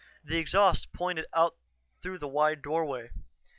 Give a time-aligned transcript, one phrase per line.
[0.23, 1.57] The exhausts pointed out
[2.01, 3.11] through the wide doorway.